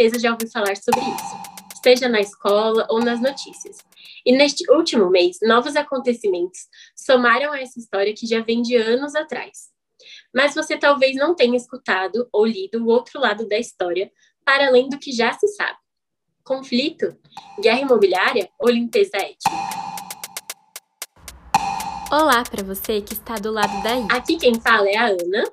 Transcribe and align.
certeza 0.00 0.18
já 0.18 0.32
ouviu 0.32 0.48
falar 0.50 0.76
sobre 0.76 1.00
isso, 1.00 1.82
seja 1.82 2.08
na 2.08 2.20
escola 2.20 2.86
ou 2.88 3.00
nas 3.00 3.20
notícias. 3.20 3.78
E 4.24 4.32
neste 4.32 4.70
último 4.70 5.10
mês, 5.10 5.38
novos 5.42 5.76
acontecimentos 5.76 6.60
somaram 6.96 7.52
a 7.52 7.60
essa 7.60 7.78
história 7.78 8.14
que 8.14 8.26
já 8.26 8.40
vem 8.40 8.62
de 8.62 8.76
anos 8.76 9.14
atrás. 9.14 9.68
Mas 10.34 10.54
você 10.54 10.78
talvez 10.78 11.16
não 11.16 11.34
tenha 11.34 11.56
escutado 11.56 12.28
ou 12.32 12.46
lido 12.46 12.82
o 12.82 12.88
outro 12.88 13.20
lado 13.20 13.46
da 13.46 13.58
história, 13.58 14.10
para 14.44 14.68
além 14.68 14.88
do 14.88 14.98
que 14.98 15.12
já 15.12 15.32
se 15.32 15.46
sabe. 15.48 15.78
Conflito? 16.42 17.16
Guerra 17.60 17.80
imobiliária 17.80 18.48
ou 18.58 18.70
limpeza 18.70 19.16
étnica? 19.16 19.50
Olá 22.10 22.42
para 22.42 22.64
você 22.64 23.00
que 23.02 23.12
está 23.12 23.34
do 23.34 23.52
lado 23.52 23.82
daí. 23.82 24.06
Aqui 24.10 24.36
quem 24.36 24.58
fala 24.60 24.88
é 24.88 24.96
a 24.96 25.06
Ana, 25.06 25.44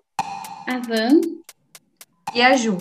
a 0.67 0.79
Van 0.79 1.21
e 2.33 2.41
a 2.41 2.55
Ju. 2.55 2.77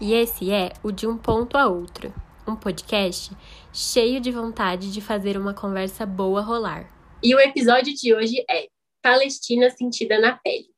E 0.00 0.12
esse 0.12 0.52
é 0.52 0.72
o 0.84 0.92
De 0.92 1.08
Um 1.08 1.18
Ponto 1.18 1.56
a 1.58 1.66
Outro, 1.66 2.14
um 2.46 2.54
podcast 2.54 3.32
cheio 3.72 4.20
de 4.20 4.30
vontade 4.30 4.92
de 4.92 5.00
fazer 5.00 5.36
uma 5.36 5.52
conversa 5.52 6.06
boa 6.06 6.40
rolar. 6.40 6.88
E 7.20 7.34
o 7.34 7.40
episódio 7.40 7.92
de 7.92 8.14
hoje 8.14 8.44
é 8.48 8.68
Palestina 9.02 9.68
Sentida 9.70 10.20
na 10.20 10.38
Pele. 10.38 10.68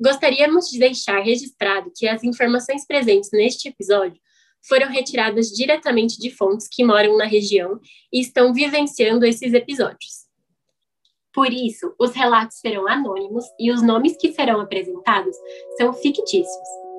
Gostaríamos 0.00 0.66
de 0.70 0.78
deixar 0.78 1.18
registrado 1.22 1.90
que 1.96 2.06
as 2.06 2.22
informações 2.22 2.86
presentes 2.86 3.30
neste 3.32 3.68
episódio 3.68 4.20
foram 4.68 4.88
retiradas 4.88 5.48
diretamente 5.48 6.16
de 6.20 6.30
fontes 6.30 6.68
que 6.70 6.84
moram 6.84 7.16
na 7.16 7.26
região 7.26 7.80
e 8.12 8.20
estão 8.20 8.54
vivenciando 8.54 9.26
esses 9.26 9.52
episódios. 9.52 10.28
Por 11.34 11.52
isso, 11.52 11.92
os 11.98 12.12
relatos 12.12 12.58
serão 12.58 12.86
anônimos 12.86 13.44
e 13.58 13.72
os 13.72 13.82
nomes 13.82 14.16
que 14.16 14.32
serão 14.32 14.60
apresentados 14.60 15.34
são 15.76 15.92
fictícios. 15.92 16.91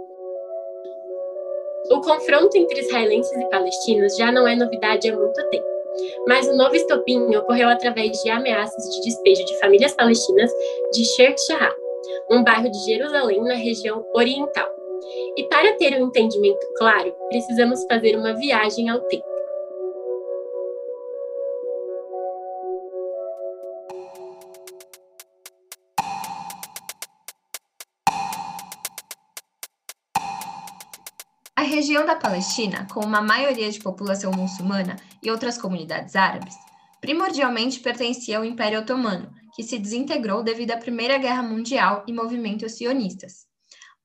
O 1.92 2.02
confronto 2.02 2.58
entre 2.58 2.80
israelenses 2.80 3.32
e 3.32 3.50
palestinos 3.50 4.16
já 4.16 4.32
não 4.32 4.48
é 4.48 4.56
novidade 4.56 5.10
há 5.10 5.16
muito 5.16 5.50
tempo, 5.50 5.66
mas 6.28 6.48
o 6.48 6.56
novo 6.56 6.76
estopim 6.76 7.36
ocorreu 7.36 7.70
através 7.70 8.12
de 8.22 8.30
ameaças 8.30 8.84
de 8.96 9.02
despejo 9.02 9.46
de 9.46 9.60
famílias 9.60 9.94
palestinas 9.94 10.52
de 10.94 11.04
Sheikh 11.04 11.36
Jarrah, 11.48 11.76
um 12.32 12.44
bairro 12.44 12.70
de 12.70 12.78
Jerusalém 12.86 13.44
na 13.44 13.56
região 13.56 14.06
oriental. 14.16 14.70
E 15.36 15.44
para 15.44 15.74
ter 15.74 16.02
um 16.02 16.08
entendimento 16.08 16.66
claro, 16.78 17.14
precisamos 17.30 17.84
fazer 17.86 18.16
uma 18.16 18.34
viagem 18.34 18.90
ao 18.90 19.00
tempo. 19.02 19.33
Da 32.06 32.18
Palestina, 32.18 32.86
com 32.94 33.00
uma 33.00 33.22
maioria 33.22 33.72
de 33.72 33.80
população 33.80 34.30
muçulmana 34.34 34.98
e 35.22 35.32
outras 35.32 35.58
comunidades 35.58 36.18
árabes, 36.18 36.54
primordialmente 37.00 37.80
pertencia 37.80 38.38
ao 38.38 38.44
Império 38.44 38.82
Otomano, 38.82 39.34
que 39.56 39.64
se 39.64 39.80
desintegrou 39.80 40.44
devido 40.44 40.72
à 40.72 40.78
Primeira 40.78 41.18
Guerra 41.18 41.42
Mundial 41.42 42.04
e 42.06 42.12
movimentos 42.12 42.74
sionistas. 42.74 43.48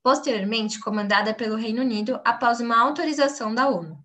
Posteriormente, 0.00 0.78
comandada 0.78 1.34
pelo 1.34 1.56
Reino 1.56 1.82
Unido 1.82 2.20
após 2.24 2.60
uma 2.60 2.80
autorização 2.80 3.52
da 3.52 3.68
ONU. 3.68 3.98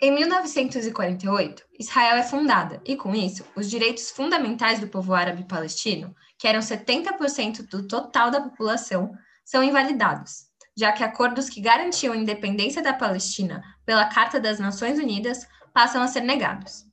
Em 0.00 0.10
1948, 0.10 1.64
Israel 1.78 2.16
é 2.16 2.22
fundada 2.24 2.82
e, 2.84 2.96
com 2.96 3.14
isso, 3.14 3.44
os 3.54 3.70
direitos 3.70 4.10
fundamentais 4.10 4.80
do 4.80 4.88
povo 4.88 5.14
árabe 5.14 5.44
palestino, 5.44 6.12
que 6.36 6.48
eram 6.48 6.58
70% 6.58 7.68
do 7.68 7.86
total 7.86 8.32
da 8.32 8.40
população, 8.40 9.12
são 9.44 9.62
invalidados, 9.62 10.51
já 10.76 10.92
que 10.92 11.04
acordos 11.04 11.48
que 11.48 11.60
garantiam 11.60 12.14
a 12.14 12.16
independência 12.16 12.82
da 12.82 12.92
Palestina 12.92 13.62
pela 13.84 14.06
Carta 14.06 14.40
das 14.40 14.58
Nações 14.58 14.98
Unidas 14.98 15.46
passam 15.72 16.02
a 16.02 16.08
ser 16.08 16.22
negados. 16.22 16.84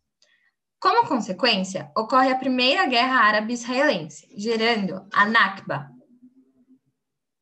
Como 0.80 1.08
consequência, 1.08 1.92
ocorre 1.96 2.32
a 2.32 2.38
Primeira 2.38 2.86
Guerra 2.86 3.20
Árabe-Israelense, 3.20 4.28
gerando 4.38 5.06
a 5.12 5.26
Nakba, 5.26 5.90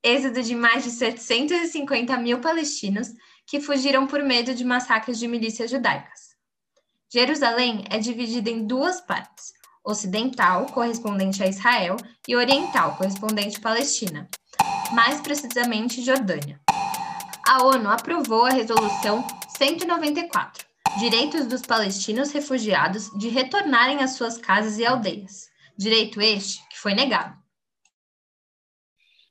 êxodo 0.03 0.41
de 0.41 0.55
mais 0.55 0.83
de 0.83 0.91
750 0.91 2.17
mil 2.17 2.39
palestinos 2.39 3.09
que 3.45 3.59
fugiram 3.59 4.07
por 4.07 4.23
medo 4.23 4.55
de 4.55 4.65
massacres 4.65 5.19
de 5.19 5.27
milícias 5.27 5.69
judaicas. 5.69 6.35
Jerusalém 7.11 7.85
é 7.89 7.97
dividida 7.99 8.49
em 8.49 8.65
duas 8.65 8.99
partes, 9.01 9.53
ocidental, 9.83 10.65
correspondente 10.67 11.41
a 11.41 11.47
Israel, 11.47 11.95
e 12.27 12.35
oriental, 12.35 12.97
correspondente 12.97 13.57
à 13.57 13.61
Palestina, 13.61 14.27
mais 14.91 15.21
precisamente 15.21 16.03
Jordânia. 16.03 16.59
A 17.47 17.63
ONU 17.63 17.89
aprovou 17.89 18.45
a 18.45 18.49
Resolução 18.49 19.25
194, 19.57 20.65
Direitos 20.99 21.45
dos 21.47 21.61
Palestinos 21.61 22.31
Refugiados 22.31 23.09
de 23.17 23.29
retornarem 23.29 23.99
às 23.99 24.11
suas 24.11 24.37
casas 24.37 24.77
e 24.77 24.85
aldeias. 24.85 25.49
Direito 25.77 26.21
este 26.21 26.61
que 26.69 26.77
foi 26.77 26.93
negado. 26.93 27.37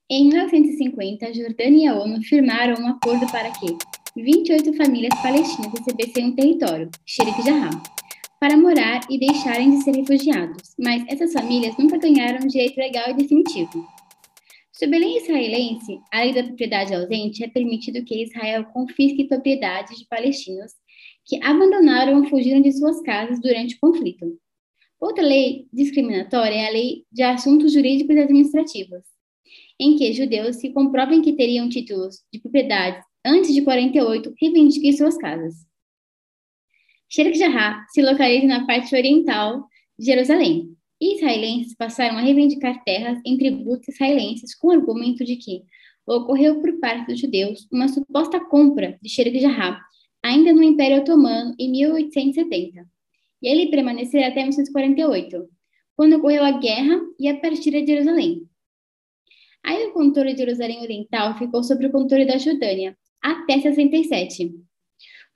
Em 0.08 0.28
1950, 0.28 1.26
a 1.26 1.32
Jordânia 1.32 1.84
e 1.84 1.88
a 1.88 1.94
ONU 1.94 2.22
firmaram 2.22 2.80
um 2.80 2.88
acordo 2.88 3.26
para 3.26 3.50
que 3.50 3.76
28 4.16 4.72
famílias 4.74 5.20
palestinas 5.20 5.72
recebessem 5.72 6.26
um 6.26 6.34
território, 6.34 6.88
Sheikh 7.04 7.42
Jarrah, 7.42 7.82
para 8.38 8.56
morar 8.56 9.00
e 9.10 9.18
deixarem 9.18 9.70
de 9.70 9.82
ser 9.82 9.96
refugiados, 9.96 10.74
mas 10.78 11.04
essas 11.08 11.32
famílias 11.32 11.76
nunca 11.76 11.98
ganharam 11.98 12.44
um 12.44 12.46
direito 12.46 12.76
legal 12.78 13.10
e 13.10 13.14
definitivo. 13.14 13.86
Sob 14.78 14.94
a 14.94 14.98
lei 14.98 15.16
israelense, 15.16 15.98
a 16.12 16.20
lei 16.20 16.34
da 16.34 16.42
propriedade 16.42 16.92
ausente 16.92 17.42
é 17.42 17.48
permitido 17.48 18.04
que 18.04 18.22
Israel 18.24 18.66
confisque 18.74 19.24
propriedades 19.24 19.98
de 19.98 20.06
palestinos 20.06 20.72
que 21.24 21.42
abandonaram 21.42 22.18
ou 22.18 22.28
fugiram 22.28 22.60
de 22.60 22.70
suas 22.72 23.00
casas 23.00 23.40
durante 23.40 23.74
o 23.74 23.78
conflito. 23.80 24.38
Outra 25.00 25.24
lei 25.24 25.66
discriminatória 25.72 26.56
é 26.56 26.68
a 26.68 26.70
Lei 26.70 27.06
de 27.10 27.22
Assuntos 27.22 27.72
Jurídicos 27.72 28.16
e 28.16 28.20
Administrativos, 28.20 29.02
em 29.80 29.96
que 29.96 30.12
judeus 30.12 30.58
que 30.58 30.70
comprovem 30.74 31.22
que 31.22 31.32
teriam 31.32 31.70
títulos 31.70 32.22
de 32.30 32.38
propriedade 32.38 33.02
antes 33.24 33.54
de 33.54 33.62
48 33.62 34.34
reivindiquem 34.38 34.92
suas 34.92 35.16
casas. 35.16 35.54
Sheikh 37.08 37.38
Jarrah 37.38 37.82
se 37.88 38.02
localiza 38.02 38.46
na 38.46 38.66
parte 38.66 38.94
oriental 38.94 39.66
de 39.98 40.04
Jerusalém, 40.04 40.75
israelenses 41.00 41.74
passaram 41.74 42.16
a 42.16 42.20
reivindicar 42.20 42.82
terras 42.84 43.18
em 43.24 43.36
tributos 43.36 43.88
israelenses 43.88 44.54
com 44.54 44.68
o 44.68 44.72
argumento 44.72 45.24
de 45.24 45.36
que 45.36 45.62
ocorreu 46.06 46.60
por 46.60 46.78
parte 46.78 47.08
dos 47.08 47.20
judeus 47.20 47.66
uma 47.70 47.88
suposta 47.88 48.40
compra 48.40 48.98
de 49.02 49.08
Sheikh 49.08 49.38
ainda 50.22 50.52
no 50.52 50.62
Império 50.62 50.98
Otomano, 50.98 51.54
em 51.58 51.70
1870. 51.70 52.86
E 53.42 53.48
ele 53.48 53.70
permanecerá 53.70 54.28
até 54.28 54.40
1948, 54.40 55.48
quando 55.96 56.16
ocorreu 56.16 56.44
a 56.44 56.52
guerra 56.52 57.00
e 57.18 57.28
a 57.28 57.38
partida 57.38 57.80
de 57.80 57.86
Jerusalém. 57.86 58.48
Aí 59.64 59.86
o 59.86 59.92
controle 59.92 60.32
de 60.32 60.38
Jerusalém 60.38 60.80
Oriental 60.80 61.36
ficou 61.38 61.62
sob 61.62 61.86
o 61.86 61.92
controle 61.92 62.24
da 62.24 62.38
Jordânia, 62.38 62.96
até 63.20 63.60
67 63.60 64.54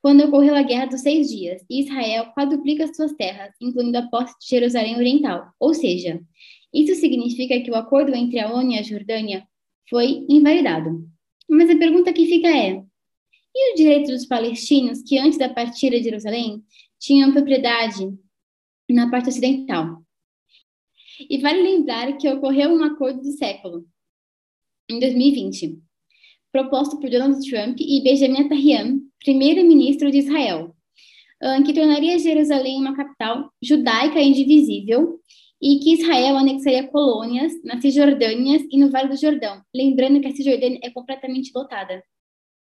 quando 0.03 0.25
ocorreu 0.25 0.55
a 0.55 0.63
Guerra 0.63 0.87
dos 0.87 1.03
Seis 1.03 1.29
Dias, 1.29 1.63
e 1.69 1.81
Israel 1.81 2.33
quadruplica 2.35 2.93
suas 2.93 3.13
terras, 3.13 3.55
incluindo 3.61 3.99
a 3.99 4.09
posse 4.09 4.35
de 4.41 4.49
Jerusalém 4.49 4.97
Oriental. 4.97 5.53
Ou 5.59 5.75
seja, 5.75 6.21
isso 6.73 6.95
significa 6.95 7.61
que 7.61 7.71
o 7.71 7.75
acordo 7.75 8.15
entre 8.15 8.39
a 8.39 8.53
ONU 8.53 8.73
e 8.73 8.79
a 8.79 8.83
Jordânia 8.83 9.47
foi 9.89 10.25
invalidado. 10.29 11.07
Mas 11.49 11.69
a 11.69 11.77
pergunta 11.77 12.13
que 12.13 12.27
fica 12.27 12.49
é: 12.49 12.83
e 13.55 13.73
os 13.73 13.77
direitos 13.77 14.11
dos 14.11 14.27
palestinos 14.27 15.03
que 15.03 15.19
antes 15.19 15.39
da 15.39 15.49
partida 15.49 15.99
de 15.99 16.05
Jerusalém 16.05 16.63
tinham 16.99 17.33
propriedade 17.33 18.13
na 18.89 19.11
parte 19.11 19.29
ocidental? 19.29 20.03
E 21.29 21.39
vale 21.39 21.63
lembrar 21.63 22.17
que 22.17 22.29
ocorreu 22.29 22.71
um 22.71 22.83
acordo 22.83 23.21
do 23.21 23.33
século, 23.33 23.87
em 24.89 24.99
2020, 24.99 25.79
proposto 26.51 26.99
por 26.99 27.11
Donald 27.11 27.39
Trump 27.49 27.79
e 27.79 28.03
Benjamin 28.03 28.45
Netanyahu 28.45 29.00
primeiro-ministro 29.25 30.11
de 30.11 30.19
Israel, 30.19 30.75
que 31.65 31.73
tornaria 31.73 32.19
Jerusalém 32.19 32.79
uma 32.79 32.97
capital 32.97 33.51
judaica 33.63 34.21
indivisível 34.21 35.21
e 35.61 35.79
que 35.79 35.95
Israel 35.95 36.37
anexaria 36.37 36.89
colônias 36.89 37.53
na 37.63 37.81
Cisjordânia 37.81 38.67
e 38.71 38.79
no 38.79 38.91
Vale 38.91 39.09
do 39.09 39.17
Jordão, 39.17 39.63
lembrando 39.75 40.21
que 40.21 40.27
a 40.27 40.35
Cisjordânia 40.35 40.81
é 40.83 40.91
completamente 40.91 41.51
lotada 41.55 42.03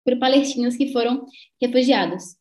por 0.04 0.18
palestinos 0.18 0.76
que 0.76 0.92
foram 0.92 1.24
refugiados. 1.60 2.36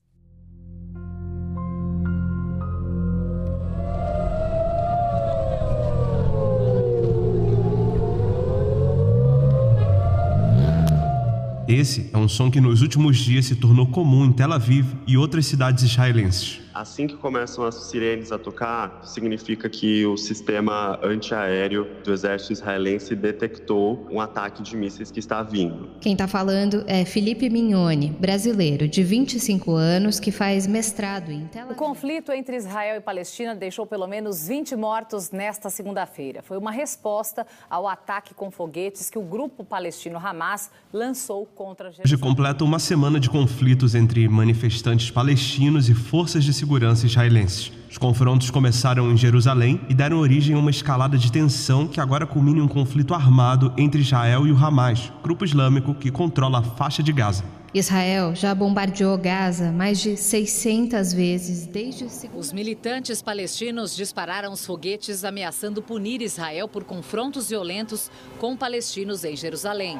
Esse 11.73 12.07
é 12.13 12.17
um 12.17 12.29
som 12.29 12.51
que 12.51 12.61
nos 12.61 12.83
últimos 12.83 13.17
dias 13.17 13.45
se 13.45 13.55
tornou 13.55 13.87
comum 13.87 14.25
em 14.25 14.31
Tel 14.31 14.53
Aviv 14.53 14.85
e 15.07 15.17
outras 15.17 15.47
cidades 15.47 15.83
israelenses. 15.83 16.62
Assim 16.73 17.05
que 17.05 17.15
começam 17.15 17.63
as 17.63 17.75
sirenes 17.75 18.31
a 18.31 18.39
tocar, 18.39 19.01
significa 19.03 19.69
que 19.69 20.05
o 20.07 20.17
sistema 20.17 20.99
antiaéreo 21.03 21.87
do 22.03 22.11
exército 22.11 22.53
israelense 22.53 23.15
detectou 23.15 24.07
um 24.09 24.19
ataque 24.19 24.63
de 24.63 24.75
mísseis 24.75 25.11
que 25.11 25.19
está 25.19 25.43
vindo. 25.43 25.91
Quem 26.01 26.13
está 26.13 26.27
falando 26.27 26.83
é 26.87 27.05
Felipe 27.05 27.47
Mignoni, 27.47 28.09
brasileiro 28.19 28.87
de 28.87 29.03
25 29.03 29.71
anos 29.73 30.19
que 30.19 30.31
faz 30.31 30.65
mestrado 30.65 31.31
em 31.31 31.45
Tel 31.45 31.69
O 31.69 31.75
conflito 31.75 32.31
entre 32.31 32.57
Israel 32.57 32.97
e 32.97 33.01
Palestina 33.01 33.53
deixou 33.53 33.85
pelo 33.85 34.07
menos 34.07 34.47
20 34.47 34.75
mortos 34.75 35.29
nesta 35.29 35.69
segunda-feira. 35.69 36.41
Foi 36.41 36.57
uma 36.57 36.71
resposta 36.71 37.45
ao 37.69 37.87
ataque 37.87 38.33
com 38.33 38.49
foguetes 38.49 39.11
que 39.11 39.19
o 39.19 39.21
grupo 39.21 39.63
palestino 39.63 40.17
Hamas 40.17 40.71
lançou 40.91 41.45
contra 41.45 41.91
Jerusalém. 41.91 42.05
Hoje 42.05 42.17
completa 42.17 42.63
uma 42.63 42.79
semana 42.79 43.19
de 43.19 43.29
conflitos 43.29 43.93
entre 43.93 44.27
manifestantes 44.27 45.11
palestinos 45.11 45.87
e 45.87 45.93
forças 45.93 46.43
de 46.43 46.53
segurança 46.63 47.05
israelenses. 47.05 47.73
Os 47.91 47.97
confrontos 47.97 48.49
começaram 48.49 49.11
em 49.11 49.17
Jerusalém 49.17 49.81
e 49.89 49.93
deram 49.93 50.17
origem 50.17 50.55
a 50.55 50.59
uma 50.59 50.71
escalada 50.71 51.17
de 51.17 51.29
tensão 51.29 51.85
que 51.85 51.99
agora 51.99 52.25
culmina 52.25 52.59
em 52.59 52.61
um 52.61 52.67
conflito 52.69 53.13
armado 53.13 53.73
entre 53.77 53.99
Israel 53.99 54.47
e 54.47 54.51
o 54.51 54.57
Hamas, 54.57 55.11
grupo 55.21 55.43
islâmico 55.43 55.93
que 55.93 56.09
controla 56.09 56.59
a 56.59 56.63
faixa 56.63 57.03
de 57.03 57.11
Gaza. 57.11 57.43
Israel 57.73 58.33
já 58.33 58.55
bombardeou 58.55 59.17
Gaza 59.17 59.71
mais 59.71 59.99
de 59.99 60.15
600 60.15 61.11
vezes 61.11 61.65
desde 61.65 62.05
o 62.05 62.39
Os 62.39 62.53
militantes 62.53 63.21
palestinos 63.21 63.93
dispararam 63.95 64.53
os 64.53 64.65
foguetes 64.65 65.25
ameaçando 65.25 65.81
punir 65.81 66.21
Israel 66.21 66.67
por 66.67 66.85
confrontos 66.85 67.49
violentos 67.49 68.09
com 68.39 68.55
palestinos 68.55 69.25
em 69.25 69.35
Jerusalém. 69.35 69.99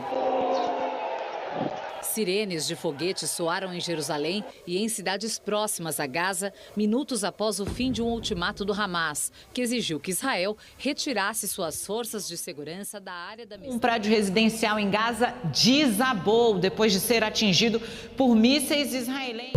Sirenes 2.04 2.68
de 2.68 2.76
foguetes 2.76 3.30
soaram 3.32 3.74
em 3.74 3.80
Jerusalém 3.80 4.44
e 4.68 4.78
em 4.78 4.88
cidades 4.88 5.40
próximas 5.40 6.00
a 6.00 6.06
Gaza, 6.06 6.54
minutos 6.76 7.24
após 7.24 7.60
o 7.60 7.66
fim 7.66 7.92
de 7.92 8.02
um 8.02 8.08
ultimato 8.08 8.64
do 8.64 8.74
Hamas, 8.74 9.32
que 9.54 9.62
exigiu 9.62 10.00
que 10.00 10.12
Israel 10.12 10.58
retirasse 10.78 11.48
suas 11.48 11.86
forças 11.86 12.28
de 12.28 12.38
segurança 12.38 13.00
da 13.00 13.14
área 13.14 13.46
da 13.46 13.58
Um 13.64 13.80
prédio 13.80 14.12
residencial 14.12 14.78
em 14.78 14.90
Gaza 14.90 15.34
desabou 15.46 16.60
depois 16.60 16.92
de 16.92 17.00
ser 17.00 17.24
atingido 17.24 17.82
por 18.18 18.36
mísseis 18.36 18.94
israelenses. 18.94 19.54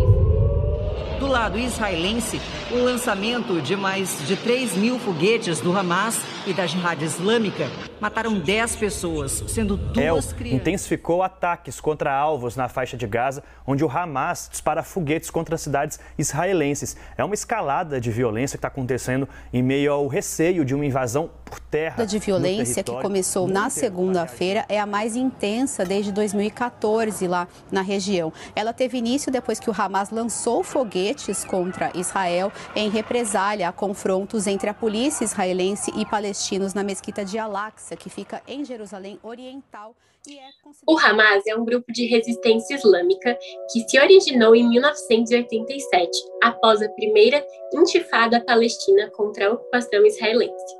Do 1.19 1.27
lado 1.27 1.59
israelense, 1.59 2.39
o 2.71 2.79
lançamento 2.79 3.63
de 3.63 3.77
mais 3.77 4.27
de 4.27 4.37
3 4.37 4.77
mil 4.77 4.99
foguetes 4.99 5.61
do 5.61 5.77
Hamas 5.77 6.19
e 6.47 6.53
da 6.53 6.67
Jihad 6.67 7.01
Islâmica 7.01 7.71
mataram 8.01 8.39
10 8.39 8.77
pessoas, 8.77 9.45
sendo 9.49 9.77
duas 9.77 10.29
El 10.29 10.37
crianças. 10.37 10.61
intensificou 10.61 11.23
ataques 11.23 11.81
contra 11.81 12.13
alvos 12.13 12.57
na 12.57 12.69
faixa 12.69 12.97
de 12.97 13.07
Gaza, 13.07 13.43
onde 13.67 13.85
o 13.85 13.91
Hamas 13.91 14.49
dispara 14.51 14.83
foguetes 14.83 15.31
contra 15.31 15.57
cidades 15.57 15.99
israelenses. 16.19 16.97
É 17.17 17.25
uma 17.25 17.35
escalada 17.35 18.01
de 18.01 18.11
violência 18.11 18.57
que 18.57 18.59
está 18.59 18.69
acontecendo 18.69 19.29
em 19.53 19.63
meio 19.63 19.93
ao 19.93 20.07
receio 20.09 20.65
de 20.65 20.75
uma 20.75 20.85
invasão 20.85 21.31
por 21.45 21.61
terra. 21.61 22.03
A 22.03 22.05
de 22.05 22.19
violência 22.19 22.83
que 22.83 22.93
começou 23.01 23.47
na 23.47 23.71
segunda-feira 23.71 24.65
é 24.69 24.79
a 24.79 24.87
mais 24.87 25.17
intensa 25.17 25.85
desde 25.85 26.13
2014 26.13 27.27
lá 27.27 27.49
na 27.71 27.81
região. 27.81 28.33
Ela 28.55 28.73
teve 28.73 28.99
início 28.99 29.31
depois 29.31 29.59
que 29.59 29.71
o 29.71 29.75
Hamas 29.77 30.11
lançou 30.11 30.63
foguetes 30.63 31.45
contra 31.45 31.91
Israel 31.95 32.53
em 32.75 32.89
represália 32.89 33.69
a 33.69 33.73
confrontos 33.73 34.47
entre 34.47 34.69
a 34.69 34.75
polícia 34.75 35.25
israelense 35.25 35.91
e 35.97 36.05
palestinos 36.07 36.75
na 36.75 36.83
mesquita 36.83 37.25
de 37.25 37.39
Al-Aqsa, 37.39 37.97
que 37.97 38.11
fica 38.11 38.43
em 38.47 38.65
Jerusalém 38.65 39.19
Oriental. 39.23 39.95
É 40.29 40.51
o 40.85 40.99
Hamas 40.99 41.47
é 41.47 41.55
um 41.55 41.65
grupo 41.65 41.93
de 41.93 42.05
resistência 42.07 42.75
islâmica 42.75 43.39
que 43.71 43.89
se 43.89 43.97
originou 43.97 44.57
em 44.57 44.69
1987, 44.69 46.11
após 46.43 46.83
a 46.83 46.89
primeira 46.89 47.47
intifada 47.73 48.41
palestina 48.45 49.09
contra 49.11 49.47
a 49.47 49.53
ocupação 49.53 50.05
israelense. 50.05 50.75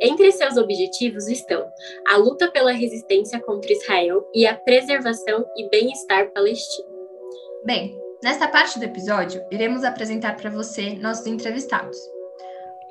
Entre 0.00 0.30
seus 0.30 0.56
objetivos 0.56 1.26
estão 1.26 1.68
a 2.06 2.16
luta 2.16 2.50
pela 2.52 2.70
resistência 2.70 3.40
contra 3.40 3.72
Israel 3.72 4.24
e 4.32 4.46
a 4.46 4.54
preservação 4.54 5.44
e 5.56 5.68
bem-estar 5.68 6.32
palestino. 6.32 6.88
Bem, 7.64 7.98
Nesta 8.20 8.48
parte 8.48 8.80
do 8.80 8.84
episódio, 8.84 9.40
iremos 9.48 9.84
apresentar 9.84 10.34
para 10.34 10.50
você 10.50 10.98
nossos 10.98 11.24
entrevistados. 11.26 11.96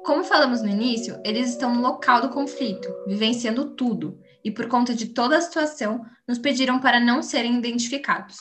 Como 0.05 0.23
falamos 0.23 0.61
no 0.61 0.69
início, 0.69 1.19
eles 1.25 1.49
estão 1.49 1.75
no 1.75 1.81
local 1.81 2.21
do 2.21 2.29
conflito, 2.29 2.87
vivenciando 3.05 3.75
tudo, 3.75 4.17
e 4.41 4.49
por 4.49 4.69
conta 4.69 4.95
de 4.95 5.07
toda 5.07 5.37
a 5.37 5.41
situação, 5.41 6.05
nos 6.25 6.37
pediram 6.39 6.79
para 6.79 7.01
não 7.01 7.21
serem 7.21 7.57
identificados. 7.57 8.37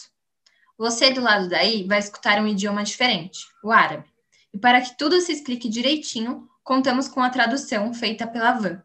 Você 0.79 1.11
do 1.11 1.21
lado 1.21 1.49
daí 1.49 1.85
vai 1.89 1.99
escutar 1.99 2.41
um 2.41 2.47
idioma 2.47 2.85
diferente, 2.85 3.41
o 3.65 3.73
árabe. 3.73 4.09
E 4.55 4.59
para 4.59 4.81
que 4.81 4.97
tudo 4.97 5.21
se 5.21 5.33
explique 5.33 5.69
direitinho, 5.69 6.49
contamos 6.63 7.09
com 7.09 7.21
a 7.21 7.31
tradução 7.31 7.93
feita 7.93 8.29
pela 8.29 8.53
Van. 8.53 8.81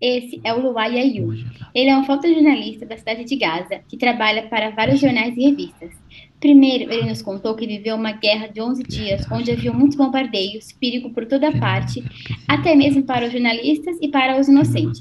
Esse 0.00 0.40
é 0.44 0.54
o 0.54 0.60
Luai 0.60 0.96
Ayu. 0.96 1.44
Ele 1.74 1.90
é 1.90 1.98
um 1.98 2.04
fotojornalista 2.04 2.86
da 2.86 2.96
cidade 2.96 3.24
de 3.24 3.34
Gaza, 3.34 3.80
que 3.88 3.96
trabalha 3.96 4.46
para 4.46 4.70
vários 4.70 5.00
jornais 5.00 5.36
e 5.36 5.42
revistas. 5.42 5.90
Primeiro, 6.38 6.92
ele 6.92 7.08
nos 7.08 7.20
contou 7.20 7.56
que 7.56 7.66
viveu 7.66 7.96
uma 7.96 8.12
guerra 8.12 8.46
de 8.46 8.60
11 8.60 8.84
dias, 8.84 9.26
onde 9.28 9.50
havia 9.50 9.72
muitos 9.72 9.96
bombardeios, 9.96 10.70
perigo 10.70 11.10
por 11.10 11.26
toda 11.26 11.50
parte, 11.58 12.04
até 12.46 12.76
mesmo 12.76 13.02
para 13.02 13.26
os 13.26 13.32
jornalistas 13.32 13.96
e 14.00 14.06
para 14.06 14.38
os 14.38 14.46
inocentes. 14.46 15.00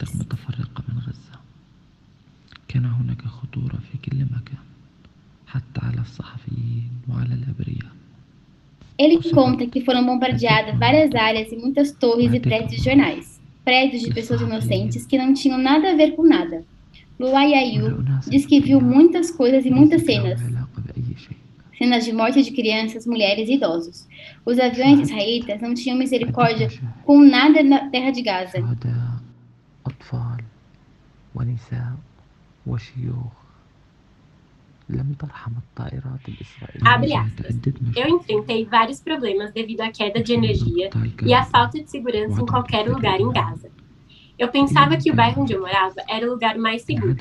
Ele 8.97 9.21
conta 9.31 9.67
que 9.67 9.85
foram 9.85 10.03
bombardeadas 10.03 10.75
várias 10.79 11.13
áreas 11.13 11.51
e 11.51 11.55
muitas 11.55 11.91
torres 11.91 12.33
e 12.33 12.39
prédios 12.39 12.71
de 12.71 12.83
jornais 12.83 13.36
prédios 13.67 14.01
de 14.01 14.13
pessoas 14.13 14.39
inocentes 14.39 15.05
que 15.05 15.17
não 15.17 15.33
tinham 15.33 15.57
nada 15.57 15.91
a 15.91 15.93
ver 15.93 16.15
com 16.15 16.23
nada. 16.23 16.63
Luayayu 17.19 18.01
diz 18.29 18.45
que 18.45 18.61
viu 18.61 18.79
muitas 18.79 19.29
coisas 19.29 19.65
e 19.65 19.69
muitas 19.69 20.03
cenas. 20.03 20.39
Cenas 21.77 22.05
de 22.05 22.13
morte 22.13 22.41
de 22.41 22.51
crianças, 22.51 23.05
mulheres 23.05 23.49
e 23.49 23.55
idosos. 23.55 24.07
Os 24.45 24.57
aviões 24.57 25.01
israelitas 25.01 25.59
não 25.59 25.73
tinham 25.73 25.97
misericórdia 25.97 26.69
com 27.03 27.19
nada 27.19 27.61
na 27.61 27.89
terra 27.89 28.11
de 28.11 28.21
Gaza. 28.21 28.59
Abre 36.81 37.13
aspas. 37.13 37.59
Eu 37.95 38.07
enfrentei 38.07 38.65
vários 38.65 38.99
problemas 39.01 39.51
devido 39.51 39.81
à 39.81 39.91
queda 39.91 40.21
de 40.23 40.33
energia 40.33 40.89
e 41.23 41.33
à 41.33 41.43
falta 41.43 41.81
de 41.81 41.89
segurança 41.89 42.41
em 42.41 42.45
qualquer 42.45 42.87
lugar 42.87 43.19
em 43.19 43.31
Gaza. 43.31 43.69
Eu 44.39 44.49
pensava 44.49 44.95
que 44.97 45.11
o 45.11 45.15
bairro 45.15 45.41
onde 45.41 45.53
eu 45.53 45.59
morava 45.61 45.95
era 46.07 46.27
o 46.27 46.29
lugar 46.29 46.57
mais 46.57 46.83
seguro, 46.83 47.15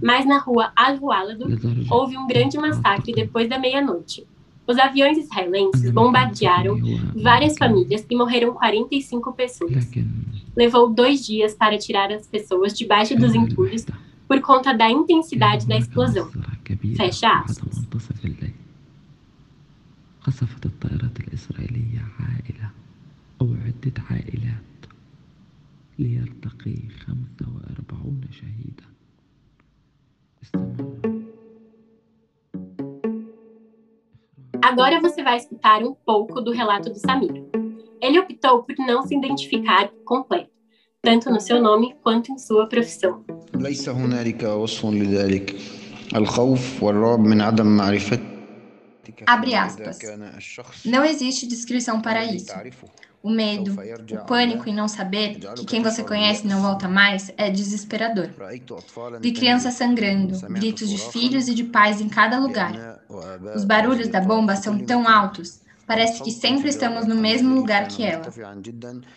mas 0.00 0.24
na 0.24 0.38
rua 0.38 0.70
Al-Walado 0.76 1.44
houve 1.90 2.16
um 2.16 2.26
grande 2.26 2.56
massacre 2.56 3.12
depois 3.12 3.48
da 3.48 3.58
meia-noite. 3.58 4.24
Os 4.64 4.78
aviões 4.78 5.18
israelenses 5.18 5.90
bombardearam 5.90 6.76
várias 7.20 7.58
famílias 7.58 8.06
e 8.08 8.14
morreram 8.16 8.54
45 8.54 9.32
pessoas. 9.32 9.90
Levou 10.56 10.88
dois 10.88 11.26
dias 11.26 11.52
para 11.52 11.76
tirar 11.76 12.12
as 12.12 12.28
pessoas 12.28 12.72
debaixo 12.72 13.16
dos 13.16 13.34
entulhos 13.34 13.84
por 14.28 14.40
conta 14.40 14.72
da 14.72 14.88
intensidade 14.88 15.66
da 15.66 15.76
explosão. 15.76 16.30
Fecha 16.97 17.43
aspas. 17.45 17.79
قصفت 20.27 20.65
الطائرات 20.65 21.19
الإسرائيلية 21.19 22.05
عائلة 22.19 22.69
أو 23.41 23.55
عدة 23.65 23.93
عائلات 24.09 24.85
ليرتقي 25.99 26.77
45 27.05 28.21
شهيدا 28.31 28.83
Agora 34.61 34.99
você 35.01 35.23
vai 35.23 35.37
escutar 35.37 35.81
um 35.83 35.93
pouco 35.93 36.41
do 36.41 36.51
relato 36.51 36.89
do 36.89 36.99
Samir. 36.99 37.43
Ele 38.01 38.19
optou 38.19 38.63
por 38.63 38.75
não 38.77 39.01
se 39.07 39.15
identificar 39.15 39.89
completo 40.03 40.57
tanto 41.01 41.29
no 41.29 41.39
seu 41.39 41.61
nome 41.61 41.95
quanto 42.03 42.33
em 42.33 42.37
sua 42.37 42.67
profissão. 42.67 43.23
Abre 49.26 49.54
aspas. 49.54 49.98
Não 50.84 51.04
existe 51.04 51.46
descrição 51.46 52.00
para 52.00 52.24
isso. 52.24 52.52
O 53.22 53.30
medo, 53.30 53.76
o 54.10 54.26
pânico 54.26 54.68
em 54.68 54.74
não 54.74 54.88
saber 54.88 55.38
que 55.56 55.64
quem 55.64 55.80
você 55.80 56.02
conhece 56.02 56.46
não 56.46 56.60
volta 56.60 56.88
mais 56.88 57.32
é 57.36 57.50
desesperador. 57.50 58.30
Vi 59.20 59.32
crianças 59.32 59.74
sangrando, 59.74 60.40
gritos 60.48 60.88
de 60.88 60.98
filhos 60.98 61.46
e 61.48 61.54
de 61.54 61.64
pais 61.64 62.00
em 62.00 62.08
cada 62.08 62.38
lugar. 62.38 63.00
Os 63.54 63.64
barulhos 63.64 64.08
da 64.08 64.20
bomba 64.20 64.56
são 64.56 64.78
tão 64.78 65.08
altos 65.08 65.62
Parece 65.86 66.22
que 66.22 66.30
sempre 66.30 66.68
estamos 66.68 67.06
no 67.06 67.14
mesmo 67.14 67.54
lugar 67.54 67.88
que 67.88 68.02
ela. 68.02 68.24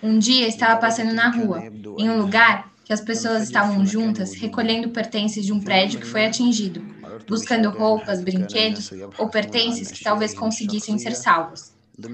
Um 0.02 0.18
dia 0.18 0.48
estava 0.48 0.80
passando 0.80 1.14
na 1.14 1.30
rua, 1.30 1.64
em 1.98 2.10
um 2.10 2.18
lugar 2.18 2.72
que 2.86 2.94
as 2.94 3.02
pessoas 3.02 3.44
estavam 3.44 3.84
juntas 3.84 4.36
recolhendo 4.36 4.90
pertences 4.90 5.44
de 5.44 5.52
um 5.52 5.60
prédio 5.60 6.00
que 6.00 6.06
foi 6.06 6.24
atingido, 6.24 6.86
buscando 7.28 7.72
roupas, 7.72 8.24
brinquedos 8.24 8.92
ou 9.18 9.28
pertences 9.28 9.92
que 9.92 10.04
talvez 10.04 10.36
conseguissem 10.36 10.98
ser 11.00 11.16
salvos. 11.16 11.74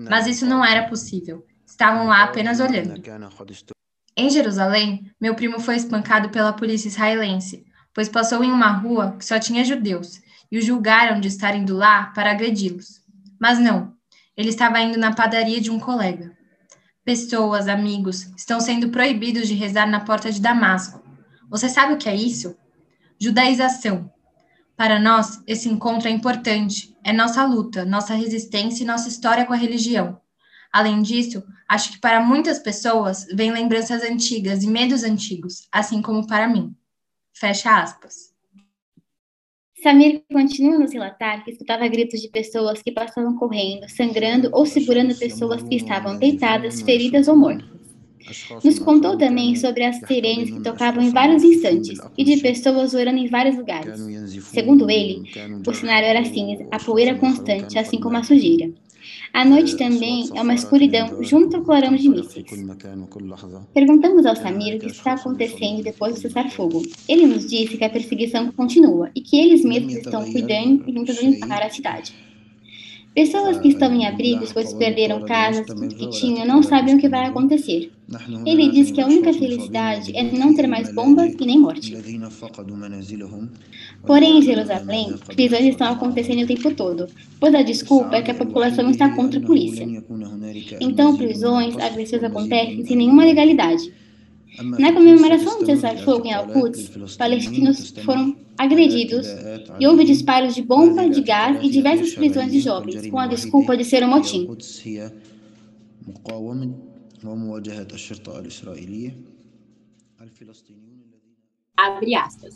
Mas 0.10 0.28
isso 0.28 0.46
não 0.46 0.64
era 0.64 0.88
possível. 0.88 1.46
Estavam 1.66 2.08
lá 2.08 2.24
apenas 2.24 2.62
olhando. 2.62 3.02
Em 4.16 4.30
Jerusalém, 4.30 5.12
meu 5.20 5.36
primo 5.36 5.60
foi 5.60 5.76
espancado 5.76 6.30
pela 6.30 6.54
polícia 6.54 6.88
israelense, 6.88 7.66
pois 7.94 8.08
passou 8.08 8.42
em 8.42 8.52
uma 8.52 8.72
rua 8.72 9.16
que 9.18 9.26
só 9.26 9.38
tinha 9.38 9.66
judeus 9.66 10.22
e 10.50 10.58
o 10.58 10.62
julgaram 10.62 11.20
de 11.20 11.28
estar 11.28 11.54
indo 11.54 11.76
lá 11.76 12.08
para 12.08 12.32
agredi-los. 12.32 13.02
Mas 13.38 13.60
não, 13.60 13.94
ele 14.38 14.50
estava 14.50 14.80
indo 14.80 14.98
na 14.98 15.14
padaria 15.14 15.60
de 15.60 15.70
um 15.70 15.80
colega. 15.80 16.32
Pessoas, 17.04 17.68
amigos, 17.68 18.32
estão 18.38 18.60
sendo 18.60 18.90
proibidos 18.90 19.48
de 19.48 19.56
rezar 19.56 19.90
na 19.90 20.02
porta 20.02 20.32
de 20.32 20.40
Damasco. 20.40 21.02
Você 21.50 21.68
sabe 21.68 21.94
o 21.94 21.98
que 21.98 22.08
é 22.08 22.16
isso? 22.16 22.56
Judaização. 23.20 24.14
Para 24.78 25.00
nós, 25.00 25.42
esse 25.48 25.68
encontro 25.68 26.08
é 26.08 26.12
importante. 26.12 26.96
É 27.04 27.12
nossa 27.12 27.44
luta, 27.44 27.84
nossa 27.84 28.14
resistência 28.14 28.84
e 28.84 28.86
nossa 28.86 29.10
história 29.10 29.46
com 29.46 29.54
a 29.54 29.58
religião. 29.58 30.22
Além 30.72 31.02
disso, 31.02 31.44
acho 31.68 31.94
que 31.94 32.00
para 32.00 32.22
muitas 32.22 32.60
pessoas 32.60 33.26
vem 33.34 33.52
lembranças 33.52 34.04
antigas 34.04 34.62
e 34.62 34.68
medos 34.68 35.04
antigos, 35.04 35.68
assim 35.72 36.04
como 36.04 36.28
para 36.28 36.48
mim. 36.48 36.76
Fecha 37.34 37.82
aspas. 37.82 38.31
Samir 39.82 40.22
continua 40.32 40.76
a 40.76 40.80
nos 40.80 40.94
relatar 40.94 41.44
que 41.44 41.52
escutava 41.52 41.88
gritos 41.88 42.22
de 42.22 42.30
pessoas 42.30 42.84
que 42.84 42.92
passavam 42.92 43.36
correndo, 43.36 43.90
sangrando 43.90 44.50
ou 44.52 44.64
segurando 44.64 45.18
pessoas 45.18 45.64
que 45.64 45.76
estavam 45.76 46.18
deitadas, 46.20 46.82
feridas 46.82 47.28
ou 47.28 47.36
mortas. 47.36 47.66
Nos 48.64 48.78
contou 48.78 49.18
também 49.18 49.56
sobre 49.56 49.84
as 49.84 49.98
sirenes 50.06 50.52
que 50.52 50.62
tocavam 50.62 51.02
em 51.02 51.10
vários 51.10 51.44
instantes 51.44 52.00
e 52.16 52.24
de 52.24 52.38
pessoas 52.38 52.94
orando 52.94 53.18
em 53.18 53.28
vários 53.28 53.58
lugares. 53.58 54.00
Segundo 54.44 54.90
ele, 54.90 55.24
o 55.68 55.74
cenário 55.74 56.08
era 56.08 56.24
cinza, 56.26 56.68
a 56.70 56.78
poeira 56.78 57.16
constante, 57.16 57.80
assim 57.80 58.00
como 58.00 58.18
a 58.18 58.24
sujeira. 58.24 58.72
A 59.34 59.46
noite 59.46 59.78
também 59.78 60.30
é 60.36 60.42
uma 60.42 60.54
escuridão 60.54 61.24
junto 61.24 61.56
ao 61.56 61.64
clarão 61.64 61.96
de 61.96 62.10
mísseis. 62.10 62.46
Perguntamos 63.74 64.26
ao 64.26 64.36
Samir 64.36 64.76
o 64.76 64.80
que 64.80 64.88
está 64.88 65.14
acontecendo 65.14 65.84
depois 65.84 66.16
do 66.16 66.20
cessar-fogo. 66.20 66.82
Ele 67.08 67.26
nos 67.26 67.50
disse 67.50 67.78
que 67.78 67.84
a 67.84 67.90
perseguição 67.90 68.52
continua 68.52 69.10
e 69.16 69.22
que 69.22 69.40
eles 69.40 69.64
mesmos 69.64 69.94
estão 69.94 70.30
cuidando 70.30 70.84
e 70.88 70.94
tentando 70.94 71.22
limpar 71.22 71.64
a 71.64 71.70
cidade. 71.70 72.14
Pessoas 73.14 73.60
que 73.60 73.68
estão 73.68 73.94
em 73.94 74.08
abrigos, 74.08 74.54
pois 74.54 74.74
perderam 74.74 75.26
casas, 75.26 75.66
tudo 75.66 75.88
que 75.90 76.10
tinham, 76.12 76.46
não 76.46 76.64
sabem 76.64 76.96
o 76.96 76.98
que 76.98 77.10
vai 77.10 77.26
acontecer. 77.26 77.92
Ele 78.46 78.72
diz 78.72 78.90
que 78.90 79.02
a 79.02 79.06
única 79.06 79.34
felicidade 79.34 80.16
é 80.16 80.24
não 80.24 80.56
ter 80.56 80.66
mais 80.66 80.94
bombas 80.94 81.34
e 81.34 81.46
nem 81.46 81.60
morte. 81.60 81.94
Porém, 84.06 84.40
em 84.40 84.42
Jerusalém, 84.42 85.14
prisões 85.36 85.66
estão 85.66 85.92
acontecendo 85.92 86.44
o 86.44 86.48
tempo 86.48 86.74
todo, 86.74 87.08
pois 87.38 87.54
a 87.54 87.62
desculpa 87.62 88.16
é 88.16 88.22
que 88.22 88.32
a 88.32 88.36
população 88.36 88.90
está 88.90 89.10
contra 89.14 89.40
a 89.40 89.44
polícia. 89.44 89.86
Então, 90.80 91.18
prisões, 91.18 91.78
agressões 91.78 92.24
acontecem 92.24 92.86
sem 92.86 92.96
nenhuma 92.96 93.26
legalidade. 93.26 93.92
Na 94.60 94.92
comemoração 94.92 95.60
do 95.60 95.66
cessar-fogo 95.66 96.26
em 96.26 96.34
Al-Quds, 96.34 97.16
palestinos 97.18 97.94
foram 98.04 98.36
agredidos 98.58 99.28
e 99.80 99.88
houve 99.88 100.04
disparos 100.04 100.54
de 100.54 100.62
bomba, 100.62 101.10
de 101.10 101.22
gás 101.22 101.58
e 101.64 101.70
diversas 101.70 102.14
prisões 102.14 102.52
de 102.52 102.60
jovens, 102.60 103.10
com 103.10 103.18
a 103.18 103.28
desculpa 103.28 103.78
de 103.78 103.86
ser 103.86 104.04
um 104.04 104.10
motim. 104.10 104.48
Abre 111.78 112.14
aspas. 112.16 112.56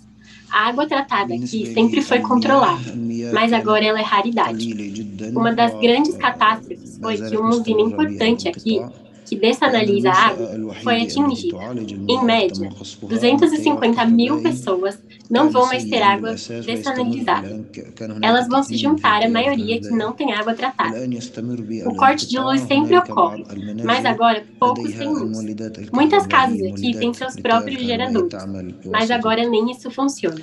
A 0.52 0.68
água 0.68 0.88
tratada 0.88 1.34
aqui 1.34 1.74
sempre 1.74 2.02
foi 2.02 2.20
controlada, 2.20 2.94
mas 3.34 3.54
agora 3.54 3.86
ela 3.86 4.00
é 4.00 4.04
raridade. 4.04 4.74
Uma 5.32 5.54
das 5.54 5.74
grandes 5.80 6.16
catástrofes 6.18 6.98
foi 7.02 7.18
que 7.18 7.38
um 7.38 7.48
usina 7.50 7.82
importante 7.82 8.48
aqui 8.50 8.82
que 9.26 9.36
dessanaliza 9.36 10.10
a 10.12 10.28
água 10.28 10.76
foi 10.84 11.02
atingida. 11.02 11.58
Em 12.08 12.24
média, 12.24 12.70
250 13.02 14.06
mil 14.06 14.42
pessoas 14.42 15.00
não 15.30 15.50
vão 15.50 15.66
mais 15.66 15.84
ter 15.86 16.02
água 16.02 16.36
dessanalizada. 16.64 17.66
Elas 18.22 18.48
vão 18.48 18.62
se 18.64 18.78
juntar 18.78 19.24
à 19.24 19.30
maioria 19.30 19.80
que 19.82 19.90
não 19.90 20.12
tem 20.14 20.34
água 20.34 20.54
tratada. 20.54 20.98
O 21.86 21.96
corte 21.96 22.28
de 22.28 22.40
luz 22.40 22.62
sempre 22.62 22.98
ocorre, 22.98 23.46
mas 23.84 24.06
agora 24.06 24.46
poucos 24.60 24.94
têm 24.94 25.08
luz. 25.10 25.38
Muitas 25.92 26.28
casas 26.28 26.62
aqui 26.62 26.96
têm 26.98 27.14
seus 27.14 27.36
próprios 27.36 27.82
geradores, 27.82 28.32
mas 28.92 29.10
agora 29.12 29.48
nem 29.48 29.72
isso 29.72 29.90
funciona. 29.90 30.40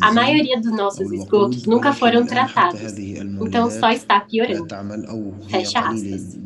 A 0.00 0.12
maioria 0.12 0.60
dos 0.60 0.72
nossos 0.72 1.10
esgotos 1.12 1.64
nunca 1.66 1.92
foram 1.92 2.26
tratados, 2.26 2.80
então 2.98 3.70
só 3.70 3.90
está 3.90 4.20
piorando. 4.20 4.66
Fecha 5.48 5.80
aspas. 5.80 6.36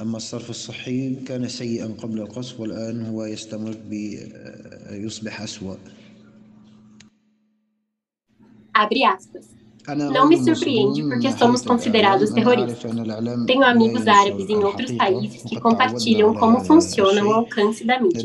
أما 0.00 0.16
الصرف 0.16 0.50
الصحي 0.50 1.14
كان 1.14 1.48
سيئا 1.48 1.86
قبل 2.02 2.20
القصف 2.20 2.60
والآن 2.60 3.06
هو 3.06 3.24
يستمر 3.24 3.76
يصبح 4.90 5.40
أسوأ 5.42 5.74
Abre 8.72 9.04
aspas. 9.04 9.46
Não 10.12 10.28
me 10.28 10.38
surpreende 10.38 11.02
porque 11.02 11.32
somos 11.32 11.62
considerados 11.62 12.30
terroristas. 12.30 12.92
Tenho 13.46 13.64
amigos 13.64 14.06
árabes 14.06 14.48
em 14.48 14.56
outros 14.56 14.92
países 14.92 15.42
que 15.42 15.58
compartilham 15.58 16.34
como 16.34 16.64
funciona 16.64 17.24
o 17.24 17.32
alcance 17.32 17.84
da 17.84 18.00
mídia. 18.00 18.22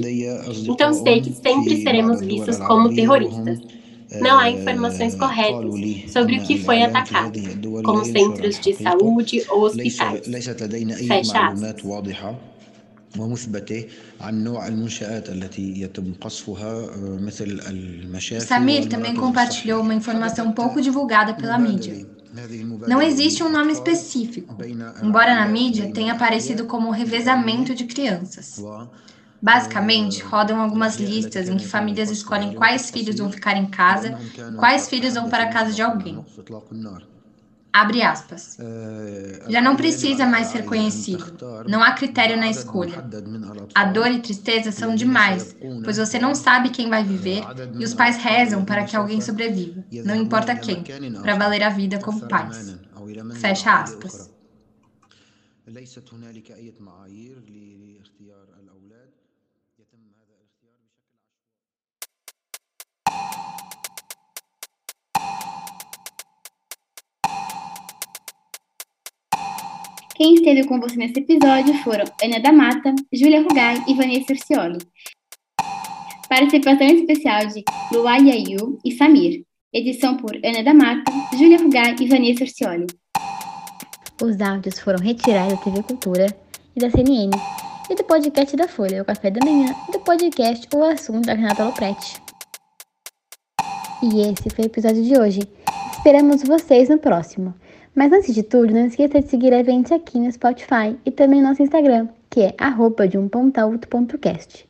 Então 0.67 0.94
sei 0.94 1.22
que 1.22 1.34
sempre 1.34 1.82
seremos 1.82 2.22
vistos 2.22 2.58
como 2.58 2.94
terroristas 2.94 3.60
não 4.22 4.38
há 4.38 4.50
informações 4.50 5.15
corretas 5.15 6.12
sobre 6.12 6.38
o 6.38 6.44
que 6.44 6.63
foi 6.63 6.84
atacado, 6.84 7.39
como 7.84 8.05
centros 8.05 8.60
de 8.60 8.74
saúde 8.74 9.44
ou 9.50 9.63
hospitais. 9.63 10.25
Fecha 11.08 11.48
aspas. 11.48 11.86
ومثبتة 13.20 13.86
عن 14.22 14.44
نوع 14.44 14.67
المنشآت 14.67 15.29
التي 15.29 15.82
يتم 15.82 16.13
قصفها 16.22 16.89
مثل 17.20 17.62
المشافي 17.67 18.46
Samir 18.46 18.88
também 18.88 19.15
compartilhou 19.15 19.82
uma 19.82 19.94
informação 19.94 20.51
pouco 20.51 20.82
divulgada 20.82 21.34
pela 21.34 21.58
mídia. 21.58 22.05
Não 22.88 23.01
existe 23.01 23.41
um 23.44 23.50
nome 23.50 23.72
específico, 23.72 24.58
embora 25.01 25.34
na 25.36 25.48
mídia 25.48 25.91
tenha 25.94 26.13
aparecido 26.13 26.65
como 26.65 26.91
revezamento 26.91 27.74
de 27.74 27.86
crianças. 27.86 28.62
Basicamente, 29.42 30.23
rodam 30.23 30.61
algumas 30.61 30.97
listas 30.99 31.49
em 31.49 31.56
que 31.56 31.66
famílias 31.66 32.11
escolhem 32.11 32.54
quais 32.54 32.90
filhos 32.90 33.18
vão 33.18 33.30
ficar 33.30 33.56
em 33.56 33.66
casa 33.70 34.14
e 34.49 34.52
quais 34.52 34.88
filhos 34.88 35.14
vão 35.14 35.28
para 35.28 35.44
a 35.44 35.49
casa 35.49 35.73
de 35.73 35.82
alguém. 35.82 36.26
Abre 37.73 38.02
aspas. 38.02 38.61
Já 39.47 39.61
não 39.61 39.76
precisa 39.76 40.26
mais 40.26 40.49
ser 40.49 40.64
conhecido. 40.64 41.35
Não 41.66 41.82
há 41.82 41.92
critério 41.92 42.37
na 42.37 42.49
escolha. 42.50 43.06
A 43.75 43.85
dor 43.85 44.09
e 44.11 44.20
tristeza 44.23 44.73
são 44.73 44.94
demais, 44.94 45.56
pois 45.82 45.97
você 45.97 46.18
não 46.18 46.35
sabe 46.35 46.70
quem 46.70 46.88
vai 46.90 47.04
viver 47.04 47.52
e 47.78 47.85
os 47.85 47.94
pais 47.94 48.16
rezam 48.18 48.64
para 48.64 48.85
que 48.85 48.97
alguém 48.97 49.20
sobreviva, 49.20 49.85
não 50.02 50.14
importa 50.16 50.56
quem, 50.56 50.90
para 51.20 51.37
valer 51.37 51.62
a 51.62 51.70
vida 51.70 51.99
como 52.00 52.26
pais. 52.26 52.78
Fecha 53.32 53.80
aspas. 53.82 54.30
Quem 70.14 70.35
esteve 70.35 70.66
com 70.66 70.78
você 70.78 70.97
nesse 70.97 71.18
episódio 71.18 71.73
foram 71.82 72.04
Ana 72.23 72.40
da 72.40 72.52
Mata, 72.52 72.94
Júlia 73.11 73.42
Rugai 73.42 73.82
e 73.88 73.94
Vanessa 73.94 74.35
Urcioli. 74.35 74.78
Participação 76.28 76.87
especial 76.87 77.47
de 77.47 77.64
Luá 77.90 78.16
Yayu 78.16 78.78
e 78.85 78.92
Samir. 78.92 79.44
Edição 79.73 80.18
por 80.18 80.37
Ana 80.44 80.62
da 80.62 80.75
Mata, 80.75 81.11
Júlia 81.32 81.56
Rugai 81.56 81.97
e 81.99 82.06
Vanessa 82.06 82.44
Urcioli. 82.44 82.87
Os 84.23 84.40
áudios 84.42 84.78
foram 84.78 84.99
retirados 84.99 85.54
da 85.54 85.64
TV 85.64 85.82
Cultura 85.85 86.26
e 86.76 86.80
da 86.80 86.90
CNN 86.90 87.30
e 87.90 87.94
do 87.97 88.04
podcast 88.04 88.56
da 88.56 88.68
Folha, 88.68 89.02
o 89.02 89.04
Café 89.04 89.32
da 89.32 89.44
Manhã, 89.44 89.75
e 89.88 89.92
do 89.92 89.99
podcast 89.99 90.68
O 90.73 90.85
Assunto 90.85 91.26
da 91.26 91.35
Renata 91.35 91.64
Lopretti. 91.64 92.23
E 94.00 94.20
esse 94.20 94.49
foi 94.49 94.66
o 94.66 94.66
episódio 94.66 95.02
de 95.02 95.18
hoje. 95.18 95.40
Esperamos 95.90 96.44
vocês 96.44 96.88
no 96.88 96.99
próximo. 96.99 97.52
Mas 97.92 98.12
antes 98.12 98.32
de 98.32 98.44
tudo, 98.44 98.73
não 98.73 98.87
esqueça 98.87 99.20
de 99.20 99.28
seguir 99.28 99.52
a 99.52 99.64
gente 99.64 99.92
aqui 99.92 100.20
no 100.20 100.30
Spotify 100.30 100.97
e 101.04 101.11
também 101.11 101.42
no 101.42 101.49
nosso 101.49 101.64
Instagram, 101.64 102.06
que 102.30 102.42
é 102.42 102.54
arroba 102.59 103.09
de 103.09 103.18
um 103.18 103.28
cast. 104.20 104.68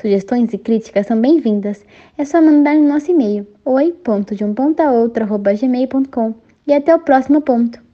Sugestões 0.00 0.54
e 0.54 0.58
críticas 0.58 1.06
são 1.06 1.20
bem-vindas. 1.20 1.84
É 2.16 2.24
só 2.24 2.40
mandar 2.40 2.74
no 2.74 2.88
nosso 2.88 3.10
e-mail, 3.10 3.46
oi.deumpontaoutro.gmail.com 3.66 6.34
e 6.66 6.72
até 6.72 6.94
o 6.94 7.00
próximo 7.00 7.42
ponto. 7.42 7.91